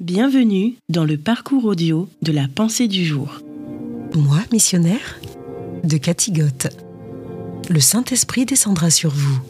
[0.00, 3.40] Bienvenue dans le parcours audio de la pensée du jour.
[4.14, 5.18] Moi, missionnaire
[5.84, 6.66] De Cathy Gott.
[7.70, 9.40] Le Saint-Esprit descendra sur vous.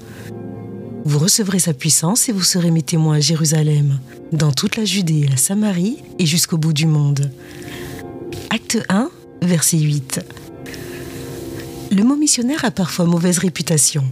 [1.04, 3.98] Vous recevrez sa puissance et vous serez mes témoins à Jérusalem,
[4.30, 7.28] dans toute la Judée et la Samarie et jusqu'au bout du monde.
[8.51, 9.10] Acte 1,
[9.42, 10.21] verset 8.
[11.90, 14.04] Le mot missionnaire a parfois mauvaise réputation,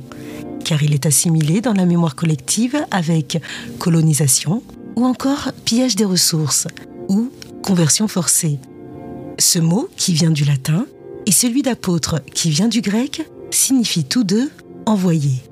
[0.65, 3.41] car il est assimilé dans la mémoire collective avec
[3.79, 4.65] colonisation,
[4.97, 6.67] ou encore pillage des ressources
[7.09, 7.31] ou
[7.63, 8.59] conversion forcée.
[9.39, 10.87] Ce mot, qui vient du latin,
[11.27, 14.51] et celui d'apôtre, qui vient du grec, signifient tous deux
[14.87, 15.43] envoyé.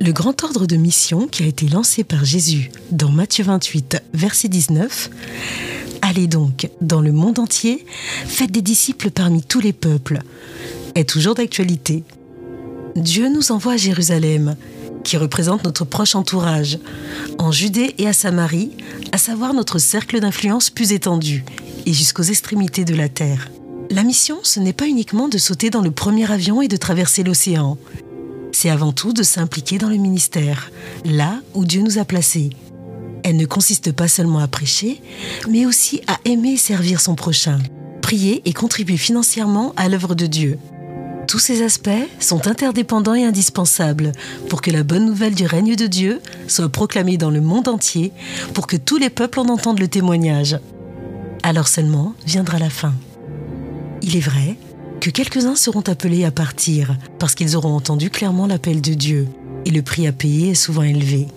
[0.00, 4.48] Le grand ordre de mission qui a été lancé par Jésus dans Matthieu 28, verset
[4.48, 5.10] 19,
[6.02, 7.84] Allez donc dans le monde entier,
[8.26, 10.20] faites des disciples parmi tous les peuples,
[10.94, 12.04] est toujours d'actualité.
[12.96, 14.56] Dieu nous envoie à Jérusalem,
[15.04, 16.78] qui représente notre proche entourage,
[17.38, 18.72] en Judée et à Samarie,
[19.12, 21.44] à savoir notre cercle d'influence plus étendu,
[21.86, 23.50] et jusqu'aux extrémités de la terre.
[23.90, 27.22] La mission, ce n'est pas uniquement de sauter dans le premier avion et de traverser
[27.22, 27.78] l'océan.
[28.52, 30.70] C'est avant tout de s'impliquer dans le ministère,
[31.04, 32.50] là où Dieu nous a placés.
[33.22, 35.00] Elle ne consiste pas seulement à prêcher,
[35.48, 37.58] mais aussi à aimer et servir son prochain,
[38.02, 40.58] prier et contribuer financièrement à l'œuvre de Dieu.
[41.28, 41.90] Tous ces aspects
[42.20, 44.12] sont interdépendants et indispensables
[44.48, 48.12] pour que la bonne nouvelle du règne de Dieu soit proclamée dans le monde entier,
[48.54, 50.58] pour que tous les peuples en entendent le témoignage.
[51.42, 52.94] Alors seulement viendra la fin.
[54.00, 54.56] Il est vrai
[55.02, 59.28] que quelques-uns seront appelés à partir parce qu'ils auront entendu clairement l'appel de Dieu,
[59.66, 61.28] et le prix à payer est souvent élevé.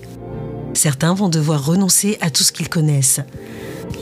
[0.73, 3.19] Certains vont devoir renoncer à tout ce qu'ils connaissent,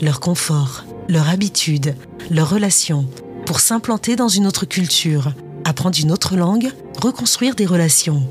[0.00, 1.96] leur confort, leur habitude,
[2.30, 3.08] leurs relations,
[3.44, 5.32] pour s'implanter dans une autre culture,
[5.70, 8.28] apprendre une autre langue, reconstruire des relations.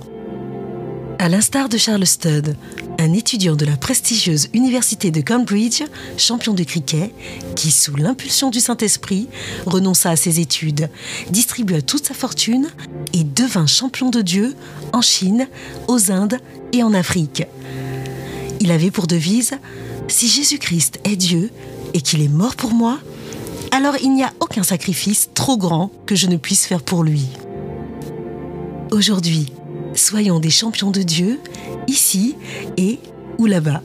[1.19, 2.57] À l'instar de Charles Studd,
[2.99, 5.83] un étudiant de la prestigieuse université de Cambridge,
[6.17, 7.13] champion de cricket,
[7.55, 9.29] qui, sous l'impulsion du Saint-Esprit,
[9.65, 10.89] renonça à ses études,
[11.29, 12.67] distribua toute sa fortune
[13.13, 14.53] et devint champion de Dieu
[14.91, 15.47] en Chine,
[15.87, 16.39] aux Indes
[16.73, 17.43] et en Afrique.
[18.59, 19.53] Il avait pour devise
[20.09, 21.51] Si Jésus-Christ est Dieu
[21.93, 22.99] et qu'il est mort pour moi,
[23.71, 27.27] alors il n'y a aucun sacrifice trop grand que je ne puisse faire pour lui.
[28.91, 29.51] Aujourd'hui,
[29.93, 31.39] soyons des champions de Dieu,
[31.87, 32.35] ici
[32.77, 32.99] et
[33.37, 33.81] ou là-bas.